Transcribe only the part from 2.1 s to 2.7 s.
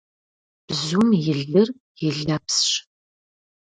лэпсщ.